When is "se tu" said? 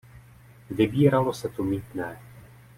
1.33-1.63